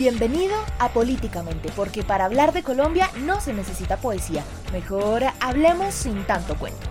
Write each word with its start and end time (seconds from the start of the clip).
Bienvenido 0.00 0.54
a 0.78 0.88
Políticamente, 0.88 1.70
porque 1.76 2.02
para 2.02 2.24
hablar 2.24 2.54
de 2.54 2.62
Colombia 2.62 3.10
no 3.26 3.38
se 3.42 3.52
necesita 3.52 3.98
poesía. 3.98 4.42
Mejor 4.72 5.24
hablemos 5.40 5.92
sin 5.92 6.24
tanto 6.24 6.56
cuento. 6.56 6.89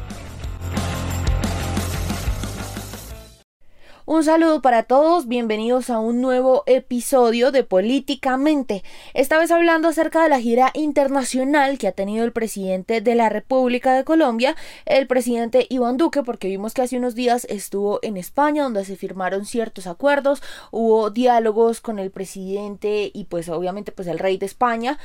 Un 4.12 4.24
saludo 4.24 4.60
para 4.64 4.82
todos, 4.82 5.28
bienvenidos 5.28 5.92
a 5.92 6.00
un 6.00 6.20
nuevo 6.20 6.64
episodio 6.66 7.52
de 7.52 7.64
Políticamente. 7.64 8.84
Esta 9.14 9.38
vez 9.38 9.52
hablando 9.52 9.88
acerca 9.88 10.24
de 10.24 10.30
la 10.30 10.40
gira 10.40 10.72
internacional 10.74 11.78
que 11.78 11.88
ha 11.88 11.92
tenido 11.92 12.26
el 12.26 12.32
presidente 12.32 13.02
de 13.02 13.14
la 13.14 13.30
República 13.30 13.94
de 13.94 14.04
Colombia, 14.04 14.56
el 14.88 15.06
presidente 15.06 15.68
Iván 15.70 15.98
Duque, 15.98 16.24
porque 16.24 16.48
vimos 16.48 16.74
que 16.74 16.82
hace 16.82 16.98
unos 16.98 17.14
días 17.14 17.46
estuvo 17.52 18.00
en 18.02 18.18
España 18.18 18.64
donde 18.64 18.84
se 18.84 18.96
firmaron 18.96 19.46
ciertos 19.46 19.86
acuerdos, 19.86 20.42
hubo 20.72 21.12
diálogos 21.12 21.80
con 21.80 22.00
el 22.00 22.10
presidente 22.10 23.12
y 23.14 23.26
pues 23.26 23.48
obviamente 23.48 23.92
pues 23.92 24.08
el 24.08 24.18
rey 24.18 24.40
de 24.40 24.48
España, 24.48 24.98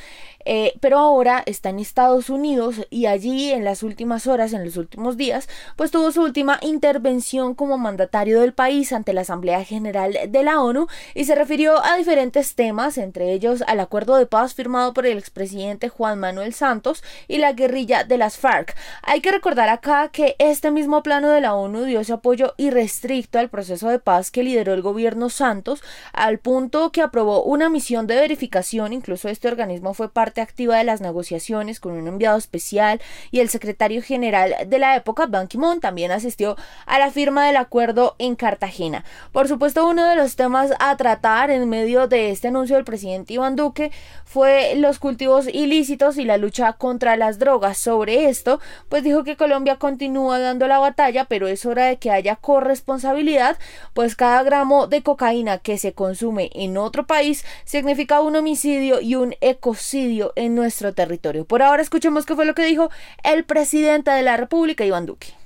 eh, 0.47 0.73
pero 0.81 0.97
ahora 0.97 1.43
está 1.45 1.69
en 1.69 1.79
Estados 1.79 2.31
Unidos 2.31 2.87
y 2.89 3.05
allí 3.05 3.53
en 3.53 3.65
las 3.65 3.83
últimas 3.83 4.27
horas, 4.27 4.55
en 4.55 4.65
los 4.65 4.79
últimos 4.79 5.19
días, 5.19 5.47
pues 5.77 5.91
tuvo 5.91 6.11
su 6.11 6.23
última 6.23 6.59
intervención 6.63 7.55
como 7.55 7.77
mandatario 7.77 8.41
del 8.41 8.55
país 8.55 8.94
ante 8.95 9.13
la 9.13 9.23
Asamblea 9.23 9.65
General 9.65 10.17
de 10.29 10.43
la 10.43 10.61
ONU 10.61 10.87
y 11.15 11.25
se 11.25 11.35
refirió 11.35 11.85
a 11.85 11.97
diferentes 11.97 12.55
temas, 12.55 12.99
entre 12.99 13.33
ellos 13.33 13.63
al 13.67 13.81
acuerdo 13.81 14.17
de 14.17 14.27
paz 14.27 14.55
firmado 14.55 14.95
por 14.95 15.07
el 15.07 15.19
expresidente 15.19 15.89
Juan 15.89 16.19
Manuel 16.19 16.55
Santos 16.55 17.03
y 17.29 17.39
la 17.39 17.53
guerrilla 17.53 18.05
de 18.05 18.19
las 18.19 18.39
FARC. 18.39 18.75
Hay 19.03 19.21
que 19.21 19.33
recordar 19.33 19.69
acá 19.69 20.09
que 20.09 20.37
este 20.39 20.71
mismo 20.71 21.03
plano 21.03 21.31
de 21.31 21.41
la 21.41 21.55
ONU 21.55 21.85
dio 21.85 22.01
ese 22.01 22.13
apoyo 22.13 22.55
irrestricto 22.57 23.39
al 23.39 23.51
proceso 23.51 23.89
de 23.89 23.99
paz 23.99 24.31
que 24.31 24.43
lideró 24.43 24.73
el 24.75 24.83
gobierno 24.83 25.31
Santos, 25.31 25.83
al 26.13 26.39
punto 26.39 26.93
que 26.93 27.03
aprobó 27.03 27.43
una 27.43 27.69
misión 27.69 28.07
de 28.07 28.17
verificación, 28.17 28.93
incluso 28.93 29.29
este 29.29 29.49
organismo 29.49 29.95
fue 29.95 30.09
parte 30.09 30.41
activa 30.41 30.79
de 30.79 30.85
las 30.85 31.01
negociaciones 31.01 31.81
con 31.81 31.93
un 31.93 32.07
enviado 32.07 32.39
especial 32.39 33.01
y 33.31 33.41
el 33.41 33.49
secretario 33.49 34.03
general 34.03 34.55
de 34.67 34.79
la 34.79 34.97
época, 34.97 35.27
Ban 35.27 35.49
Ki-moon, 35.49 35.81
también 35.81 36.13
asistió 36.13 36.57
a 36.87 36.99
la 36.99 37.11
firma 37.11 37.47
del 37.47 37.57
acuerdo 37.57 38.15
en 38.19 38.37
Cartagena. 38.37 38.84
Por 39.33 39.49
supuesto, 39.49 39.87
uno 39.87 40.07
de 40.09 40.17
los 40.17 40.37
temas 40.37 40.73
a 40.79 40.97
tratar 40.97 41.51
en 41.51 41.69
medio 41.69 42.07
de 42.09 42.31
este 42.31 42.49
anuncio 42.49 42.77
del 42.77 42.85
presidente 42.85 43.35
Iván 43.35 43.57
Duque 43.57 43.93
fue 44.25 44.75
los 44.77 44.99
cultivos 44.99 45.47
ilícitos 45.47 46.19
y 46.19 46.25
la 46.25 46.37
lucha 46.37 46.75
contra 46.75 47.17
las 47.17 47.39
drogas. 47.39 47.79
Sobre 47.79 48.29
esto, 48.29 48.61
pues 48.89 49.03
dijo 49.03 49.25
que 49.25 49.37
Colombia 49.37 49.77
continúa 49.77 50.39
dando 50.39 50.67
la 50.67 50.79
batalla, 50.79 51.25
pero 51.25 51.49
es 51.49 51.65
hora 51.67 51.87
de 51.87 51.97
que 51.97 52.11
haya 52.11 52.37
corresponsabilidad, 52.37 53.59
pues 53.95 54.17
cada 54.17 54.43
gramo 54.43 54.87
de 54.87 55.03
cocaína 55.03 55.59
que 55.59 55.79
se 55.79 55.93
consume 55.93 56.51
en 56.55 56.77
otro 56.77 57.07
país 57.07 57.45
significa 57.65 58.21
un 58.21 58.37
homicidio 58.37 59.01
y 59.01 59.15
un 59.15 59.35
ecocidio 59.41 60.33
en 60.37 60.55
nuestro 60.55 60.95
territorio. 60.95 61.45
Por 61.45 61.63
ahora 61.63 61.83
escuchemos 61.83 62.27
qué 62.27 62.35
fue 62.35 62.45
lo 62.45 62.55
que 62.55 62.65
dijo 62.65 62.91
el 63.23 63.45
presidente 63.45 64.11
de 64.11 64.23
la 64.23 64.37
República, 64.37 64.85
Iván 64.85 65.07
Duque. 65.07 65.44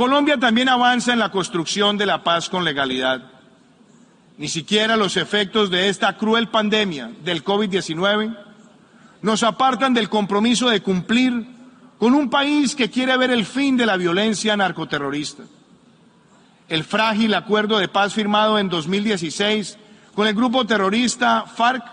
Colombia 0.00 0.38
también 0.38 0.70
avanza 0.70 1.12
en 1.12 1.18
la 1.18 1.30
construcción 1.30 1.98
de 1.98 2.06
la 2.06 2.24
paz 2.24 2.48
con 2.48 2.64
legalidad. 2.64 3.20
Ni 4.38 4.48
siquiera 4.48 4.96
los 4.96 5.18
efectos 5.18 5.68
de 5.68 5.90
esta 5.90 6.16
cruel 6.16 6.48
pandemia 6.48 7.10
del 7.22 7.44
COVID-19 7.44 8.34
nos 9.20 9.42
apartan 9.42 9.92
del 9.92 10.08
compromiso 10.08 10.70
de 10.70 10.80
cumplir 10.80 11.46
con 11.98 12.14
un 12.14 12.30
país 12.30 12.74
que 12.74 12.88
quiere 12.88 13.14
ver 13.18 13.30
el 13.30 13.44
fin 13.44 13.76
de 13.76 13.84
la 13.84 13.98
violencia 13.98 14.56
narcoterrorista. 14.56 15.42
El 16.70 16.84
frágil 16.84 17.34
acuerdo 17.34 17.76
de 17.76 17.88
paz 17.88 18.14
firmado 18.14 18.58
en 18.58 18.70
2016 18.70 19.76
con 20.14 20.26
el 20.26 20.34
grupo 20.34 20.66
terrorista 20.66 21.44
FARC 21.44 21.84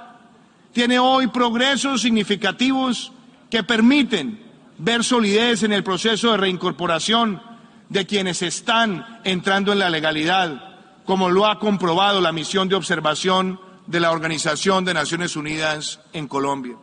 tiene 0.72 0.98
hoy 0.98 1.28
progresos 1.28 2.04
significativos 2.04 3.12
que 3.50 3.64
permiten 3.64 4.42
ver 4.78 5.04
solidez 5.04 5.64
en 5.64 5.74
el 5.74 5.84
proceso 5.84 6.32
de 6.32 6.38
reincorporación 6.38 7.47
de 7.90 8.06
quienes 8.06 8.42
están 8.42 9.22
entrando 9.24 9.72
en 9.72 9.80
la 9.80 9.90
legalidad, 9.90 10.78
como 11.06 11.30
lo 11.30 11.46
ha 11.46 11.60
comprobado 11.60 12.20
la 12.22 12.32
misión 12.32 12.68
de 12.68 12.76
observación 12.76 13.60
de 13.86 14.00
la 14.00 14.12
Organización 14.12 14.84
de 14.86 14.94
Naciones 14.94 15.36
Unidas 15.36 16.00
en 16.14 16.28
Colombia. 16.28 16.76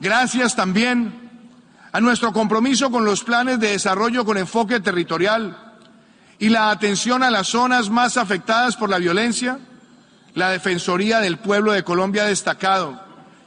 Gracias 0.00 0.56
también 0.56 1.30
a 1.92 2.00
nuestro 2.00 2.32
compromiso 2.32 2.90
con 2.90 3.04
los 3.04 3.22
planes 3.22 3.60
de 3.60 3.72
desarrollo 3.72 4.24
con 4.24 4.38
enfoque 4.38 4.80
territorial 4.80 5.74
y 6.38 6.48
la 6.48 6.70
atención 6.70 7.22
a 7.22 7.30
las 7.30 7.48
zonas 7.48 7.90
más 7.90 8.16
afectadas 8.16 8.76
por 8.76 8.88
la 8.88 8.98
violencia, 8.98 9.60
la 10.34 10.50
Defensoría 10.50 11.20
del 11.20 11.38
Pueblo 11.38 11.72
de 11.72 11.84
Colombia 11.84 12.24
ha 12.24 12.26
destacado 12.26 13.00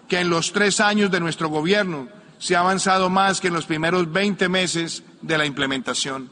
que 0.08 0.20
en 0.20 0.30
los 0.30 0.54
tres 0.54 0.80
años 0.80 1.10
de 1.10 1.20
nuestro 1.20 1.50
gobierno 1.50 2.08
se 2.38 2.56
ha 2.56 2.60
avanzado 2.60 3.10
más 3.10 3.42
que 3.42 3.48
en 3.48 3.56
los 3.56 3.66
primeros 3.66 4.12
20 4.12 4.48
meses 4.50 5.04
de 5.22 5.38
la 5.38 5.46
implementación. 5.46 6.30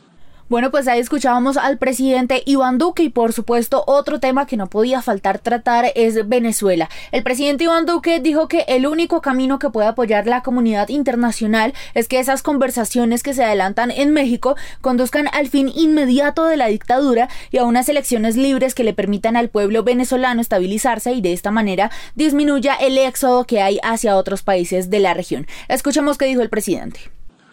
Bueno, 0.50 0.72
pues 0.72 0.90
ahí 0.90 1.00
escuchábamos 1.00 1.56
al 1.56 1.78
presidente 1.78 2.44
Iván 2.46 2.78
Duque 2.78 3.04
y 3.04 3.10
por 3.10 3.32
supuesto 3.32 3.82
otro 3.88 4.20
tema 4.20 4.46
que 4.46 4.58
no 4.58 4.68
podía 4.68 5.02
faltar 5.02 5.40
tratar 5.40 5.86
es 5.96 6.28
Venezuela. 6.28 6.90
El 7.14 7.24
presidente 7.24 7.64
Iván 7.64 7.86
Duque 7.86 8.20
dijo 8.20 8.50
que 8.50 8.66
el 8.68 8.86
único 8.86 9.22
camino 9.22 9.58
que 9.58 9.70
puede 9.70 9.88
apoyar 9.88 10.28
la 10.28 10.44
comunidad 10.44 10.90
internacional 10.90 11.74
es 11.94 12.10
que 12.10 12.20
esas 12.20 12.44
conversaciones 12.44 13.24
que 13.24 13.34
se 13.34 13.42
adelantan 13.42 13.90
en 13.90 14.12
México 14.12 14.58
conduzcan 14.82 15.30
al 15.32 15.48
fin 15.48 15.72
inmediato 15.74 16.44
de 16.44 16.58
la 16.58 16.68
dictadura 16.68 17.30
y 17.50 17.60
a 17.60 17.64
unas 17.64 17.88
elecciones 17.88 18.36
libres 18.36 18.76
que 18.76 18.84
le 18.84 18.94
permitan 18.94 19.38
al 19.38 19.48
pueblo 19.48 19.84
venezolano 19.84 20.42
estabilizarse 20.42 21.14
y 21.14 21.22
de 21.22 21.32
esta 21.32 21.52
manera 21.52 21.90
disminuya 22.16 22.76
el 22.76 22.98
éxodo 22.98 23.46
que 23.46 23.62
hay 23.62 23.80
hacia 23.82 24.18
otros 24.18 24.44
países 24.44 24.90
de 24.90 25.00
la 25.00 25.14
región. 25.14 25.48
Escuchemos 25.70 26.18
qué 26.18 26.26
dijo 26.26 26.42
el 26.42 26.50
presidente. 26.50 27.00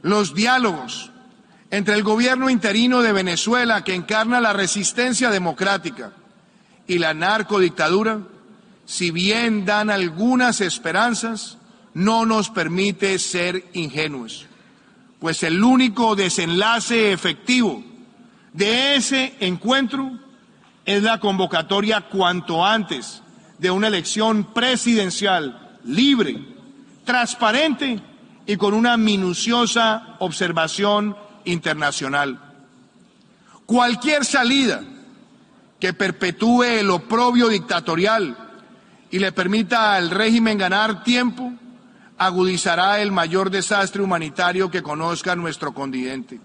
Los 0.03 0.35
diálogos 0.35 1.13
entre 1.71 1.95
el 1.95 2.03
gobierno 2.03 2.51
interino 2.51 3.03
de 3.03 3.13
Venezuela, 3.13 3.85
que 3.85 3.95
encarna 3.95 4.41
la 4.41 4.53
resistencia 4.53 5.31
democrática, 5.31 6.13
y 6.87 6.99
la 6.99 7.15
narcodictadura, 7.15 8.21
si 8.85 9.13
bien 9.13 9.65
dan 9.65 9.91
algunas 9.91 10.61
esperanzas, 10.61 11.59
no 11.95 12.27
nos 12.27 12.51
permite 12.51 13.19
ser 13.19 13.65
ingenuos, 13.73 14.47
pues 15.21 15.43
el 15.45 15.63
único 15.63 16.17
desenlace 16.17 17.13
efectivo 17.13 17.85
de 18.53 18.97
ese 18.97 19.35
encuentro 19.41 20.11
es 20.85 21.03
la 21.03 21.21
convocatoria 21.21 22.01
cuanto 22.03 22.65
antes 22.65 23.23
de 23.59 23.71
una 23.71 23.89
elección 23.89 24.53
presidencial 24.53 25.79
libre, 25.85 26.39
transparente 27.05 28.01
y 28.47 28.57
con 28.57 28.75
una 28.75 28.97
minuciosa 28.97 30.17
observación 30.19 31.17
internacional. 31.45 32.39
Cualquier 33.67 34.25
salida 34.25 34.83
que 35.79 35.95
perpetúe 35.95 36.65
el 36.65 36.91
oprobio 36.91 37.49
dictatorial 37.49 38.37
y 39.11 39.19
le 39.19 39.33
permita 39.33 39.95
al 39.95 40.11
régimen 40.11 40.59
ganar 40.59 41.03
tiempo, 41.03 41.53
agudizará 42.19 43.01
el 43.01 43.13
mayor 43.13 43.51
desastre 43.51 44.03
humanitario 44.03 44.71
que 44.71 44.83
conozca 44.83 45.35
nuestro 45.35 45.73
continente. 45.73 46.41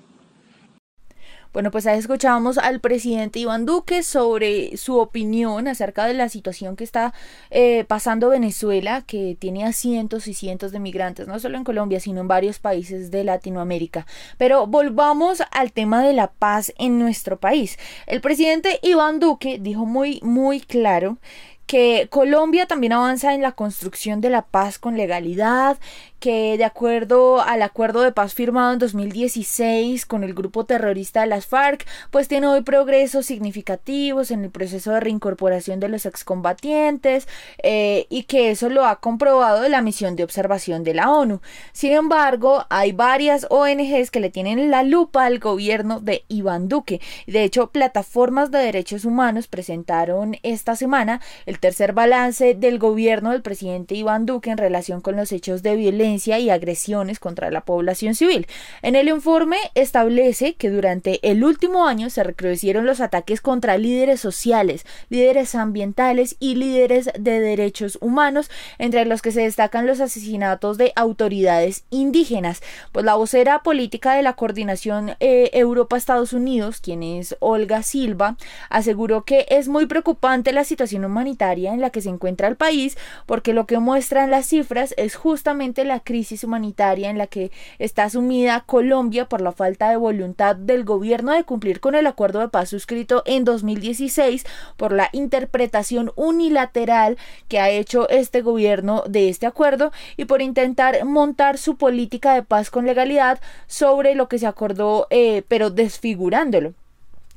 Bueno, 1.55 1.71
pues 1.71 1.87
ahí 1.87 1.97
escuchábamos 1.97 2.57
al 2.57 2.81
presidente 2.81 3.39
Iván 3.39 3.65
Duque 3.65 4.03
sobre 4.03 4.75
su 4.75 4.97
opinión 4.97 5.69
acerca 5.69 6.05
de 6.05 6.13
la 6.13 6.27
situación 6.27 6.75
que 6.75 6.83
está 6.83 7.13
eh, 7.49 7.85
pasando 7.87 8.27
Venezuela, 8.27 9.03
que 9.07 9.37
tiene 9.39 9.63
a 9.63 9.71
cientos 9.71 10.27
y 10.27 10.33
cientos 10.33 10.73
de 10.73 10.79
migrantes, 10.79 11.29
no 11.29 11.39
solo 11.39 11.57
en 11.57 11.63
Colombia, 11.63 12.01
sino 12.01 12.19
en 12.19 12.27
varios 12.27 12.59
países 12.59 13.09
de 13.09 13.23
Latinoamérica. 13.23 14.05
Pero 14.37 14.67
volvamos 14.67 15.43
al 15.51 15.71
tema 15.71 16.03
de 16.03 16.11
la 16.11 16.27
paz 16.27 16.73
en 16.77 16.99
nuestro 16.99 17.39
país. 17.39 17.79
El 18.05 18.19
presidente 18.19 18.81
Iván 18.83 19.21
Duque 19.21 19.57
dijo 19.57 19.85
muy, 19.85 20.19
muy 20.23 20.59
claro 20.59 21.19
que 21.65 22.07
Colombia 22.11 22.67
también 22.67 22.93
avanza 22.93 23.33
en 23.33 23.41
la 23.41 23.53
construcción 23.53 24.21
de 24.21 24.29
la 24.29 24.43
paz 24.43 24.77
con 24.77 24.97
legalidad, 24.97 25.77
que 26.25 26.57
de 26.57 26.63
acuerdo 26.63 27.39
al 27.39 27.61
acuerdo 27.61 28.01
de 28.01 28.11
paz 28.11 28.33
firmado 28.33 28.73
en 28.73 28.79
2016 28.79 30.07
con 30.07 30.23
el 30.23 30.33
grupo 30.33 30.65
terrorista 30.65 31.21
de 31.21 31.27
las 31.27 31.45
FARC, 31.45 31.85
pues 32.09 32.27
tiene 32.27 32.47
hoy 32.47 32.61
progresos 32.61 33.27
significativos 33.27 34.31
en 34.31 34.43
el 34.43 34.49
proceso 34.49 34.91
de 34.91 35.01
reincorporación 35.01 35.79
de 35.79 35.87
los 35.87 36.07
excombatientes 36.07 37.27
eh, 37.61 38.07
y 38.09 38.23
que 38.23 38.49
eso 38.49 38.69
lo 38.69 38.87
ha 38.87 39.01
comprobado 39.01 39.69
la 39.69 39.83
misión 39.83 40.15
de 40.15 40.23
observación 40.23 40.83
de 40.83 40.95
la 40.95 41.11
ONU. 41.11 41.41
Sin 41.73 41.91
embargo, 41.91 42.65
hay 42.71 42.91
varias 42.91 43.45
ONGs 43.51 44.09
que 44.09 44.19
le 44.19 44.31
tienen 44.31 44.71
la 44.71 44.81
lupa 44.81 45.25
al 45.25 45.37
gobierno 45.37 45.99
de 45.99 46.25
Iván 46.27 46.69
Duque. 46.69 47.01
De 47.27 47.43
hecho, 47.43 47.67
plataformas 47.67 48.49
de 48.49 48.57
derechos 48.57 49.05
humanos 49.05 49.47
presentaron 49.47 50.37
esta 50.41 50.75
semana 50.75 51.21
el 51.45 51.59
tercer 51.59 51.93
balance 51.93 52.55
del 52.55 52.79
gobierno 52.79 53.29
del 53.29 53.43
presidente 53.43 53.93
Iván 53.93 54.25
Duque 54.25 54.49
en 54.49 54.57
relación 54.57 55.01
con 55.01 55.15
los 55.15 55.31
hechos 55.31 55.61
de 55.61 55.75
violencia 55.75 56.14
violencia 56.15 56.39
y 56.39 56.49
agresiones 56.49 57.19
contra 57.19 57.51
la 57.51 57.61
población 57.61 58.15
civil. 58.15 58.47
En 58.81 58.95
el 58.95 59.09
informe 59.09 59.57
establece 59.73 60.55
que 60.55 60.69
durante 60.69 61.19
el 61.29 61.43
último 61.43 61.87
año 61.87 62.09
se 62.09 62.23
recrudecieron 62.23 62.85
los 62.85 63.01
ataques 63.01 63.41
contra 63.41 63.77
líderes 63.77 64.21
sociales, 64.21 64.85
líderes 65.09 65.55
ambientales 65.55 66.37
y 66.39 66.55
líderes 66.55 67.09
de 67.19 67.39
derechos 67.39 67.97
humanos, 68.01 68.49
entre 68.77 69.05
los 69.05 69.21
que 69.21 69.31
se 69.31 69.41
destacan 69.41 69.87
los 69.87 69.99
asesinatos 69.99 70.77
de 70.77 70.93
autoridades 70.95 71.83
indígenas. 71.89 72.61
Pues 72.91 73.05
la 73.05 73.15
vocera 73.15 73.61
política 73.61 74.13
de 74.13 74.23
la 74.23 74.33
coordinación 74.33 75.15
eh, 75.19 75.49
Europa-Estados 75.53 76.31
Unidos, 76.33 76.79
quien 76.79 77.03
es 77.03 77.35
Olga 77.39 77.83
Silva, 77.83 78.37
aseguró 78.69 79.23
que 79.23 79.45
es 79.49 79.67
muy 79.67 79.85
preocupante 79.85 80.53
la 80.53 80.63
situación 80.63 81.03
humanitaria 81.03 81.73
en 81.73 81.81
la 81.81 81.89
que 81.89 82.01
se 82.01 82.09
encuentra 82.09 82.47
el 82.47 82.55
país, 82.55 82.97
porque 83.25 83.53
lo 83.53 83.65
que 83.65 83.79
muestran 83.79 84.31
las 84.31 84.45
cifras 84.47 84.93
es 84.97 85.15
justamente 85.15 85.83
la 85.83 85.94
crisis 85.99 86.43
humanitaria 86.43 87.09
en 87.09 87.17
la 87.17 87.27
que 87.27 87.51
está 87.79 88.09
sumida 88.09 88.63
Colombia 88.65 89.27
por 89.27 89.41
la 89.41 89.51
falta 89.51 89.89
de 89.89 89.97
voluntad 89.97 90.55
del 90.55 90.83
gobierno 90.83 91.33
de 91.33 91.43
cumplir 91.43 91.79
con 91.79 91.95
el 91.95 92.07
acuerdo 92.07 92.39
de 92.39 92.49
paz 92.49 92.69
suscrito 92.69 93.23
en 93.25 93.43
2016 93.45 94.45
por 94.77 94.91
la 94.91 95.09
interpretación 95.11 96.11
unilateral 96.15 97.17
que 97.47 97.59
ha 97.59 97.69
hecho 97.69 98.09
este 98.09 98.41
gobierno 98.41 99.03
de 99.07 99.29
este 99.29 99.45
acuerdo 99.45 99.91
y 100.17 100.25
por 100.25 100.41
intentar 100.41 101.03
montar 101.05 101.57
su 101.57 101.77
política 101.77 102.33
de 102.33 102.43
paz 102.43 102.69
con 102.69 102.85
legalidad 102.85 103.39
sobre 103.67 104.15
lo 104.15 104.27
que 104.27 104.39
se 104.39 104.47
acordó, 104.47 105.07
eh, 105.09 105.43
pero 105.47 105.69
desfigurándolo. 105.69 106.73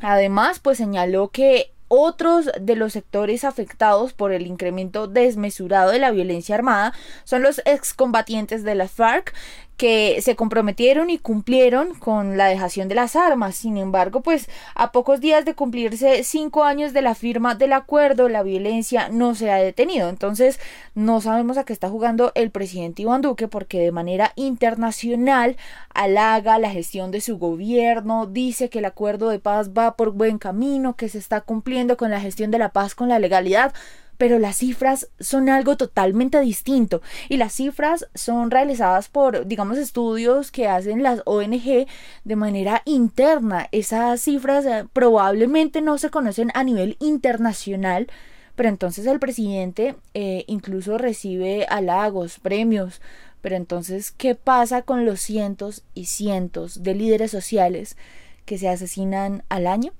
Además, 0.00 0.60
pues 0.60 0.78
señaló 0.78 1.28
que 1.28 1.72
otros 1.88 2.50
de 2.60 2.76
los 2.76 2.92
sectores 2.92 3.44
afectados 3.44 4.12
por 4.12 4.32
el 4.32 4.46
incremento 4.46 5.08
desmesurado 5.08 5.90
de 5.90 5.98
la 5.98 6.10
violencia 6.10 6.54
armada 6.54 6.92
son 7.24 7.42
los 7.42 7.60
excombatientes 7.64 8.62
de 8.62 8.74
la 8.74 8.88
FARC 8.88 9.34
que 9.78 10.20
se 10.22 10.34
comprometieron 10.34 11.08
y 11.08 11.18
cumplieron 11.18 11.94
con 11.94 12.36
la 12.36 12.46
dejación 12.46 12.88
de 12.88 12.96
las 12.96 13.14
armas. 13.14 13.54
Sin 13.54 13.76
embargo, 13.76 14.22
pues 14.22 14.50
a 14.74 14.90
pocos 14.90 15.20
días 15.20 15.44
de 15.44 15.54
cumplirse 15.54 16.24
cinco 16.24 16.64
años 16.64 16.92
de 16.92 17.00
la 17.00 17.14
firma 17.14 17.54
del 17.54 17.72
acuerdo, 17.72 18.28
la 18.28 18.42
violencia 18.42 19.08
no 19.08 19.36
se 19.36 19.52
ha 19.52 19.56
detenido. 19.56 20.08
Entonces, 20.08 20.58
no 20.96 21.20
sabemos 21.20 21.58
a 21.58 21.64
qué 21.64 21.72
está 21.72 21.88
jugando 21.88 22.32
el 22.34 22.50
presidente 22.50 23.02
Iván 23.02 23.22
Duque 23.22 23.46
porque 23.46 23.78
de 23.78 23.92
manera 23.92 24.32
internacional 24.34 25.56
halaga 25.94 26.58
la 26.58 26.70
gestión 26.70 27.12
de 27.12 27.20
su 27.20 27.38
gobierno, 27.38 28.26
dice 28.26 28.70
que 28.70 28.80
el 28.80 28.84
acuerdo 28.84 29.28
de 29.28 29.38
paz 29.38 29.70
va 29.70 29.94
por 29.96 30.10
buen 30.10 30.38
camino, 30.38 30.96
que 30.96 31.08
se 31.08 31.18
está 31.18 31.40
cumpliendo 31.42 31.96
con 31.96 32.10
la 32.10 32.20
gestión 32.20 32.50
de 32.50 32.58
la 32.58 32.70
paz 32.70 32.96
con 32.96 33.08
la 33.08 33.20
legalidad 33.20 33.72
pero 34.18 34.38
las 34.40 34.56
cifras 34.56 35.08
son 35.20 35.48
algo 35.48 35.76
totalmente 35.76 36.40
distinto 36.40 37.00
y 37.28 37.36
las 37.36 37.54
cifras 37.54 38.08
son 38.14 38.50
realizadas 38.50 39.08
por, 39.08 39.46
digamos, 39.46 39.78
estudios 39.78 40.50
que 40.50 40.68
hacen 40.68 41.02
las 41.02 41.22
ONG 41.24 41.86
de 42.24 42.36
manera 42.36 42.82
interna. 42.84 43.68
Esas 43.72 44.20
cifras 44.20 44.66
eh, 44.66 44.84
probablemente 44.92 45.80
no 45.80 45.96
se 45.98 46.10
conocen 46.10 46.50
a 46.54 46.64
nivel 46.64 46.96
internacional, 47.00 48.08
pero 48.56 48.68
entonces 48.68 49.06
el 49.06 49.20
presidente 49.20 49.94
eh, 50.14 50.44
incluso 50.48 50.98
recibe 50.98 51.64
halagos, 51.70 52.40
premios. 52.40 53.00
Pero 53.40 53.54
entonces, 53.54 54.10
¿qué 54.10 54.34
pasa 54.34 54.82
con 54.82 55.06
los 55.06 55.20
cientos 55.20 55.84
y 55.94 56.06
cientos 56.06 56.82
de 56.82 56.96
líderes 56.96 57.30
sociales 57.30 57.96
que 58.44 58.58
se 58.58 58.68
asesinan 58.68 59.44
al 59.48 59.68
año? 59.68 59.92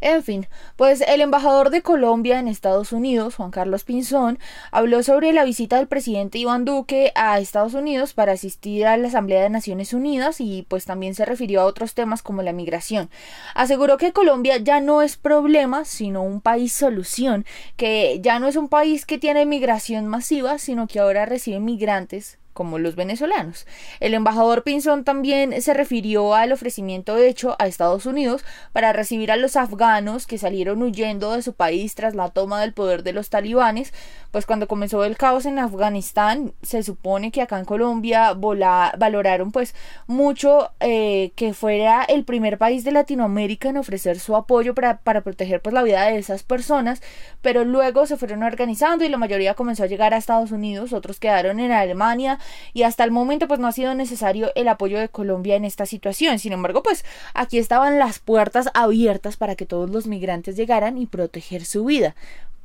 En 0.00 0.22
fin, 0.22 0.46
pues 0.76 1.00
el 1.00 1.20
embajador 1.20 1.70
de 1.70 1.82
Colombia 1.82 2.38
en 2.38 2.48
Estados 2.48 2.92
Unidos, 2.92 3.36
Juan 3.36 3.50
Carlos 3.50 3.84
Pinzón, 3.84 4.38
habló 4.70 5.02
sobre 5.02 5.32
la 5.32 5.44
visita 5.44 5.76
del 5.76 5.88
presidente 5.88 6.38
Iván 6.38 6.64
Duque 6.64 7.12
a 7.14 7.38
Estados 7.38 7.74
Unidos 7.74 8.14
para 8.14 8.32
asistir 8.32 8.86
a 8.86 8.96
la 8.96 9.08
Asamblea 9.08 9.42
de 9.42 9.50
Naciones 9.50 9.92
Unidas 9.92 10.40
y 10.40 10.66
pues 10.68 10.84
también 10.84 11.14
se 11.14 11.24
refirió 11.24 11.60
a 11.60 11.66
otros 11.66 11.94
temas 11.94 12.22
como 12.22 12.42
la 12.42 12.52
migración. 12.52 13.10
Aseguró 13.54 13.96
que 13.96 14.12
Colombia 14.12 14.58
ya 14.58 14.80
no 14.80 15.02
es 15.02 15.16
problema, 15.16 15.84
sino 15.84 16.22
un 16.22 16.40
país 16.40 16.72
solución, 16.72 17.44
que 17.76 18.20
ya 18.20 18.38
no 18.38 18.48
es 18.48 18.56
un 18.56 18.68
país 18.68 19.06
que 19.06 19.18
tiene 19.18 19.46
migración 19.46 20.06
masiva, 20.06 20.58
sino 20.58 20.86
que 20.86 21.00
ahora 21.00 21.26
recibe 21.26 21.60
migrantes 21.60 22.38
como 22.54 22.78
los 22.78 22.96
venezolanos. 22.96 23.66
El 24.00 24.14
embajador 24.14 24.62
Pinzón 24.62 25.04
también 25.04 25.60
se 25.60 25.74
refirió 25.74 26.34
al 26.34 26.52
ofrecimiento 26.52 27.18
hecho 27.18 27.56
a 27.58 27.66
Estados 27.66 28.06
Unidos 28.06 28.42
para 28.72 28.94
recibir 28.94 29.30
a 29.30 29.36
los 29.36 29.56
afganos 29.56 30.26
que 30.26 30.38
salieron 30.38 30.82
huyendo 30.82 31.32
de 31.32 31.42
su 31.42 31.52
país 31.52 31.94
tras 31.94 32.14
la 32.14 32.30
toma 32.30 32.60
del 32.60 32.72
poder 32.72 33.02
de 33.02 33.12
los 33.12 33.28
talibanes, 33.28 33.92
pues 34.30 34.46
cuando 34.46 34.66
comenzó 34.66 35.04
el 35.04 35.16
caos 35.16 35.46
en 35.46 35.58
Afganistán, 35.58 36.54
se 36.62 36.82
supone 36.82 37.30
que 37.30 37.42
acá 37.42 37.58
en 37.58 37.64
Colombia 37.64 38.34
valoraron 38.34 39.52
pues 39.52 39.74
mucho 40.06 40.70
eh, 40.80 41.32
que 41.36 41.54
fuera 41.54 42.02
el 42.04 42.24
primer 42.24 42.58
país 42.58 42.84
de 42.84 42.92
Latinoamérica 42.92 43.68
en 43.68 43.76
ofrecer 43.76 44.18
su 44.18 44.36
apoyo 44.36 44.74
para, 44.74 44.98
para 44.98 45.20
proteger 45.20 45.60
pues 45.60 45.74
la 45.74 45.82
vida 45.82 46.04
de 46.04 46.18
esas 46.18 46.42
personas, 46.42 47.02
pero 47.42 47.64
luego 47.64 48.06
se 48.06 48.16
fueron 48.16 48.42
organizando 48.42 49.04
y 49.04 49.08
la 49.08 49.18
mayoría 49.18 49.54
comenzó 49.54 49.84
a 49.84 49.86
llegar 49.86 50.14
a 50.14 50.16
Estados 50.16 50.52
Unidos, 50.52 50.92
otros 50.92 51.20
quedaron 51.20 51.60
en 51.60 51.72
Alemania, 51.72 52.38
y 52.72 52.82
hasta 52.82 53.04
el 53.04 53.10
momento 53.10 53.48
pues 53.48 53.60
no 53.60 53.66
ha 53.66 53.72
sido 53.72 53.94
necesario 53.94 54.50
el 54.54 54.68
apoyo 54.68 54.98
de 54.98 55.08
Colombia 55.08 55.56
en 55.56 55.64
esta 55.64 55.86
situación. 55.86 56.38
Sin 56.38 56.52
embargo, 56.52 56.82
pues 56.82 57.04
aquí 57.34 57.58
estaban 57.58 57.98
las 57.98 58.18
puertas 58.18 58.68
abiertas 58.74 59.36
para 59.36 59.56
que 59.56 59.66
todos 59.66 59.90
los 59.90 60.06
migrantes 60.06 60.56
llegaran 60.56 60.98
y 60.98 61.06
proteger 61.06 61.64
su 61.64 61.84
vida. 61.84 62.14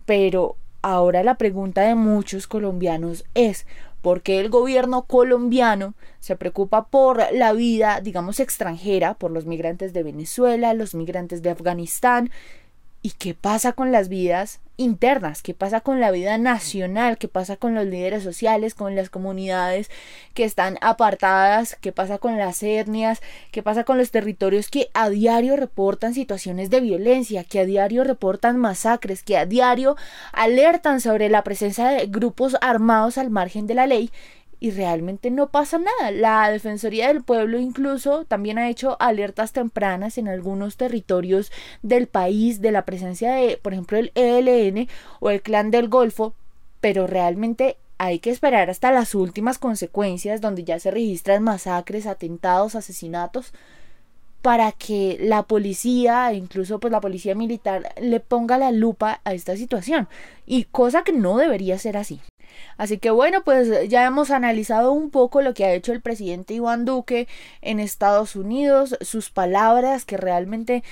Pero 0.06 0.56
ahora 0.82 1.24
la 1.24 1.36
pregunta 1.36 1.82
de 1.82 1.96
muchos 1.96 2.48
colombianos 2.48 3.26
es 3.34 3.66
¿por 4.02 4.22
qué 4.22 4.40
el 4.40 4.50
gobierno 4.50 5.04
colombiano 5.04 5.94
se 6.20 6.36
preocupa 6.36 6.88
por 6.88 7.22
la 7.34 7.54
vida, 7.54 8.02
digamos, 8.02 8.40
extranjera, 8.40 9.14
por 9.14 9.32
los 9.32 9.46
migrantes 9.46 9.94
de 9.94 10.04
Venezuela, 10.04 10.74
los 10.74 10.96
migrantes 10.96 11.42
de 11.42 11.50
Afganistán, 11.50 12.32
¿Y 13.02 13.12
qué 13.12 13.34
pasa 13.34 13.72
con 13.72 13.94
las 13.94 14.10
vidas 14.10 14.60
internas? 14.76 15.42
¿Qué 15.42 15.54
pasa 15.54 15.80
con 15.80 16.02
la 16.02 16.12
vida 16.12 16.38
nacional? 16.38 17.18
¿Qué 17.18 17.30
pasa 17.30 17.56
con 17.56 17.74
los 17.74 17.86
líderes 17.86 18.24
sociales, 18.24 18.76
con 18.76 18.94
las 18.94 19.10
comunidades 19.10 19.90
que 20.34 20.44
están 20.44 20.78
apartadas? 20.82 21.78
¿Qué 21.80 21.94
pasa 21.94 22.18
con 22.18 22.38
las 22.38 22.62
etnias? 22.62 23.22
¿Qué 23.52 23.64
pasa 23.64 23.86
con 23.86 23.98
los 23.98 24.12
territorios 24.12 24.70
que 24.70 24.90
a 24.94 25.10
diario 25.10 25.56
reportan 25.56 26.14
situaciones 26.14 26.70
de 26.70 26.82
violencia, 26.82 27.46
que 27.46 27.62
a 27.62 27.66
diario 27.66 28.04
reportan 28.04 28.58
masacres, 28.58 29.24
que 29.24 29.38
a 29.38 29.46
diario 29.46 29.96
alertan 30.34 31.00
sobre 31.00 31.30
la 31.30 31.46
presencia 31.46 31.88
de 31.88 32.06
grupos 32.08 32.58
armados 32.60 33.18
al 33.18 33.30
margen 33.30 33.66
de 33.66 33.76
la 33.76 33.88
ley 33.88 34.12
y 34.60 34.72
realmente 34.72 35.32
no 35.32 35.50
pasa 35.50 35.80
nada. 35.80 36.12
La 36.12 36.50
Defensoría 36.50 37.08
del 37.08 37.24
Pueblo 37.24 37.60
incluso 37.60 38.26
también 38.26 38.58
ha 38.58 38.70
hecho 38.70 38.98
alertas 39.00 39.54
tempranas 39.54 40.18
en 40.18 40.28
algunos 40.28 40.78
territorios 40.78 41.52
del 41.82 42.08
país 42.08 42.62
de 42.62 42.72
la 42.72 42.86
presencia 42.86 43.34
de, 43.34 43.58
por 43.58 43.74
ejemplo, 43.74 43.98
el 43.98 44.12
ELN 44.16 44.88
o 45.20 45.30
el 45.30 45.42
Clan 45.42 45.72
del 45.72 45.88
Golfo, 45.88 46.34
pero 46.82 47.08
realmente 47.08 47.78
hay 47.98 48.20
que 48.20 48.30
esperar 48.30 48.70
hasta 48.70 48.92
las 48.92 49.14
últimas 49.16 49.58
consecuencias 49.58 50.42
donde 50.42 50.64
ya 50.64 50.80
se 50.80 50.92
registran 50.92 51.44
masacres, 51.44 52.06
atentados, 52.06 52.76
asesinatos 52.76 53.54
para 54.42 54.72
que 54.72 55.18
la 55.20 55.44
policía, 55.44 56.32
incluso 56.34 56.80
pues 56.80 56.92
la 56.92 57.02
policía 57.02 57.36
militar, 57.36 57.94
le 58.00 58.22
ponga 58.22 58.58
la 58.58 58.72
lupa 58.72 59.20
a 59.26 59.34
esta 59.34 59.58
situación. 59.58 60.08
Y 60.46 60.64
cosa 60.66 61.04
que 61.04 61.12
no 61.12 61.38
debería 61.38 61.78
ser 61.78 61.98
así. 61.98 62.22
Así 62.78 62.98
que 62.98 63.12
bueno, 63.12 63.44
pues 63.44 63.90
ya 63.90 64.06
hemos 64.06 64.32
analizado 64.32 64.92
un 64.92 65.10
poco 65.10 65.42
lo 65.42 65.54
que 65.54 65.66
ha 65.66 65.74
hecho 65.74 65.92
el 65.92 66.02
presidente 66.02 66.54
Iván 66.54 66.86
Duque 66.86 67.28
en 67.62 67.80
Estados 67.80 68.36
Unidos, 68.36 68.98
sus 69.02 69.30
palabras 69.30 70.06
que 70.06 70.18
realmente 70.18 70.84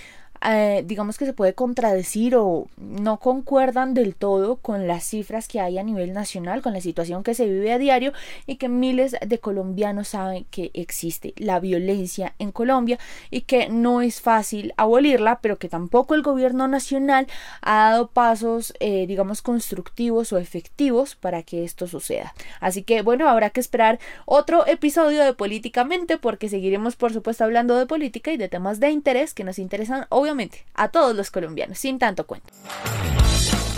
eh, 0.46 0.84
digamos 0.86 1.18
que 1.18 1.26
se 1.26 1.34
puede 1.34 1.54
contradecir 1.54 2.36
o 2.36 2.68
no 2.78 3.18
concuerdan 3.20 3.94
del 3.94 4.16
todo 4.16 4.58
con 4.58 4.88
las 4.88 5.04
cifras 5.04 5.48
que 5.48 5.60
hay 5.60 5.78
a 5.78 5.84
nivel 5.84 6.14
nacional, 6.14 6.62
con 6.62 6.74
la 6.74 6.82
situación 6.82 7.24
que 7.24 7.34
se 7.34 7.46
vive 7.46 7.72
a 7.72 7.78
diario 7.78 8.14
y 8.46 8.56
que 8.56 8.70
miles 8.70 9.16
de 9.26 9.40
colombianos 9.40 10.10
saben 10.10 10.46
que 10.52 10.72
existe 10.74 11.34
la 11.38 11.60
violencia 11.60 12.34
en 12.40 12.52
Colombia 12.52 13.00
y 13.32 13.42
que 13.42 13.70
no 13.70 14.02
es 14.02 14.22
fácil 14.22 14.74
abolirla, 14.78 15.40
pero 15.42 15.58
que 15.58 15.70
tampoco 15.70 16.16
el 16.16 16.22
gobierno 16.22 16.68
nacional 16.68 17.28
ha 17.62 17.92
dado 17.92 18.08
pasos, 18.08 18.74
eh, 18.80 19.08
digamos, 19.08 19.42
constructivos 19.42 20.32
o 20.34 20.38
efectivos 20.38 21.16
para 21.16 21.44
que 21.44 21.64
esto 21.64 21.88
suceda. 21.88 22.34
Así 22.60 22.84
que 22.84 23.02
bueno, 23.02 23.30
habrá 23.30 23.50
que 23.50 23.60
esperar 23.60 24.00
otro 24.26 24.66
episodio 24.68 25.24
de 25.24 25.34
Políticamente 25.34 26.18
porque 26.18 26.50
seguiremos 26.50 26.96
por 26.96 27.14
supuesto 27.14 27.44
hablando 27.44 27.78
de 27.78 27.86
política 27.86 28.32
y 28.32 28.38
de 28.38 28.50
temas 28.50 28.80
de 28.80 28.90
interés 28.90 29.34
que 29.34 29.44
nos 29.44 29.60
interesan 29.60 30.06
obviamente 30.10 30.27
a 30.74 30.90
todos 30.90 31.16
los 31.16 31.32
colombianos, 31.32 31.80
sin 31.80 32.00
tanto 32.00 32.26
cuento. 32.26 32.50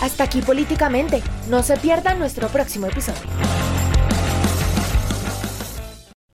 Hasta 0.00 0.24
aquí 0.24 0.40
políticamente. 0.42 1.22
No 1.48 1.62
se 1.62 1.76
pierdan 1.76 2.18
nuestro 2.18 2.48
próximo 2.48 2.86
episodio. 2.86 3.20